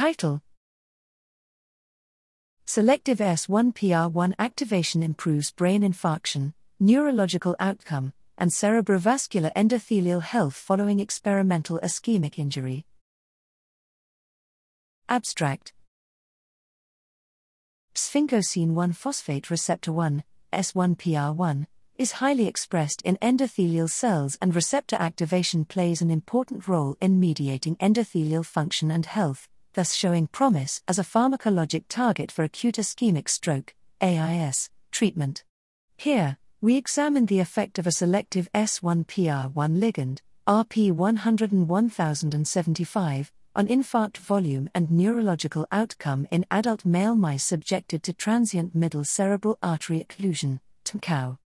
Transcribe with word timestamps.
Title 0.00 0.40
Selective 2.64 3.18
S1PR1 3.18 4.32
activation 4.38 5.02
improves 5.02 5.50
brain 5.50 5.82
infarction, 5.82 6.54
neurological 6.80 7.54
outcome, 7.60 8.14
and 8.38 8.50
cerebrovascular 8.50 9.52
endothelial 9.52 10.22
health 10.22 10.54
following 10.54 11.00
experimental 11.00 11.78
ischemic 11.80 12.38
injury. 12.38 12.86
Abstract 15.10 15.74
Sphingosine 17.94 18.70
1 18.70 18.94
phosphate 18.94 19.50
receptor 19.50 19.92
1, 19.92 20.24
S1PR1, 20.50 21.66
is 21.98 22.12
highly 22.12 22.46
expressed 22.46 23.02
in 23.02 23.18
endothelial 23.20 23.90
cells, 23.90 24.38
and 24.40 24.54
receptor 24.54 24.96
activation 24.98 25.66
plays 25.66 26.00
an 26.00 26.10
important 26.10 26.66
role 26.66 26.96
in 27.02 27.20
mediating 27.20 27.76
endothelial 27.76 28.46
function 28.46 28.90
and 28.90 29.04
health, 29.04 29.46
thus 29.74 29.94
showing 29.94 30.26
promise 30.26 30.82
as 30.88 30.98
a 30.98 31.04
pharmacologic 31.04 31.84
target 31.88 32.32
for 32.32 32.42
acute 32.42 32.76
ischemic 32.76 33.28
stroke 33.28 33.74
AIS, 34.00 34.70
treatment. 34.90 35.44
Here, 35.96 36.38
we 36.60 36.76
examined 36.76 37.28
the 37.28 37.38
effect 37.40 37.78
of 37.78 37.86
a 37.86 37.92
selective 37.92 38.48
S1PR1 38.54 39.52
ligand, 39.54 40.20
RP101075, 40.46 43.30
on 43.56 43.66
infarct 43.66 44.16
volume 44.16 44.70
and 44.74 44.90
neurological 44.90 45.66
outcome 45.72 46.26
in 46.30 46.46
adult 46.50 46.84
male 46.84 47.14
mice 47.14 47.44
subjected 47.44 48.02
to 48.02 48.12
transient 48.12 48.74
middle 48.74 49.04
cerebral 49.04 49.58
artery 49.62 50.04
occlusion, 50.04 50.60
TMCAO. 50.84 51.38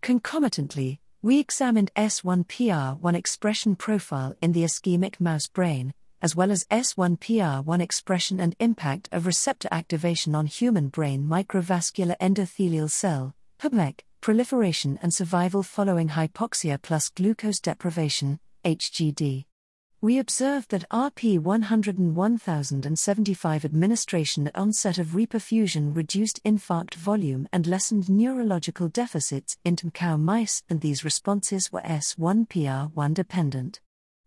Concomitantly, 0.00 1.00
we 1.22 1.38
examined 1.38 1.90
S1PR1 1.96 3.14
expression 3.14 3.76
profile 3.76 4.34
in 4.40 4.52
the 4.52 4.64
ischemic 4.64 5.20
mouse 5.20 5.46
brain, 5.46 5.92
as 6.22 6.36
well 6.36 6.50
as 6.50 6.66
S1PR1 6.70 7.80
expression 7.80 8.40
and 8.40 8.54
impact 8.58 9.08
of 9.12 9.26
receptor 9.26 9.68
activation 9.72 10.34
on 10.34 10.46
human 10.46 10.88
brain 10.88 11.26
microvascular 11.26 12.16
endothelial 12.18 12.90
cell 12.90 13.34
(HBMEC) 13.60 14.00
proliferation 14.20 14.98
and 15.02 15.14
survival 15.14 15.62
following 15.62 16.10
hypoxia 16.10 16.80
plus 16.80 17.08
glucose 17.08 17.60
deprivation 17.60 18.38
(HGD). 18.64 19.46
We 20.02 20.18
observed 20.18 20.70
that 20.70 20.88
RP 20.88 21.38
101075 21.38 23.64
administration 23.66 24.46
at 24.46 24.56
onset 24.56 24.96
of 24.96 25.08
reperfusion 25.08 25.94
reduced 25.94 26.42
infarct 26.42 26.94
volume 26.94 27.46
and 27.52 27.66
lessened 27.66 28.08
neurological 28.08 28.88
deficits 28.88 29.58
in 29.62 29.76
TMCAO 29.76 30.18
mice, 30.18 30.62
and 30.70 30.80
these 30.80 31.04
responses 31.04 31.70
were 31.70 31.82
S1PR1 31.82 33.12
dependent. 33.12 33.80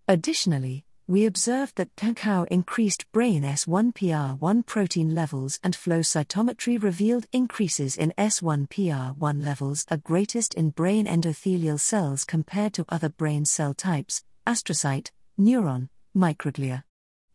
Additionally, 0.08 0.86
we 1.06 1.26
observed 1.26 1.76
that 1.76 1.94
TMCAO 1.98 2.48
increased 2.48 3.12
brain 3.12 3.44
S1PR1 3.44 4.66
protein 4.66 5.14
levels 5.14 5.60
and 5.62 5.76
flow 5.76 6.00
cytometry 6.00 6.82
revealed 6.82 7.26
increases 7.34 7.98
in 7.98 8.14
S1PR1 8.18 9.46
levels 9.46 9.86
are 9.92 9.98
greatest 9.98 10.54
in 10.54 10.70
brain 10.70 11.06
endothelial 11.06 11.78
cells 11.78 12.24
compared 12.24 12.74
to 12.74 12.86
other 12.88 13.10
brain 13.10 13.44
cell 13.44 13.74
types, 13.74 14.24
astrocyte, 14.48 15.12
neuron, 15.38 15.90
microglia. 16.16 16.84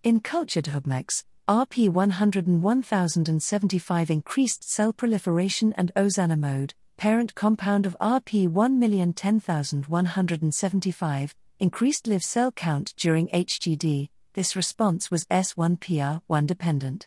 In 0.02 0.20
cultured 0.20 0.64
HBMECs, 0.64 1.24
RP 1.46 1.90
101075 1.90 4.10
increased 4.10 4.70
cell 4.70 4.94
proliferation 4.94 5.74
and 5.76 5.92
ozanimod, 5.94 6.72
parent 6.98 7.34
compound 7.36 7.86
of 7.86 7.96
RP 8.00 8.48
1010175, 8.48 11.34
increased 11.60 12.08
live 12.08 12.24
cell 12.24 12.50
count 12.50 12.92
during 12.96 13.28
HGD, 13.28 14.08
this 14.34 14.56
response 14.56 15.08
was 15.08 15.24
S1PR1 15.26 16.46
dependent. 16.46 17.06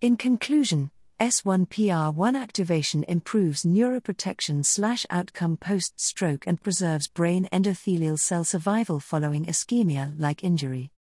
In 0.00 0.16
conclusion, 0.16 0.90
S1PR1 1.20 2.34
activation 2.34 3.04
improves 3.04 3.64
neuroprotection 3.64 4.64
slash 4.64 5.04
outcome 5.10 5.58
post 5.58 6.00
stroke 6.00 6.46
and 6.46 6.62
preserves 6.62 7.06
brain 7.06 7.46
endothelial 7.52 8.18
cell 8.18 8.42
survival 8.42 9.00
following 9.00 9.44
ischemia 9.44 10.14
like 10.18 10.42
injury. 10.42 10.92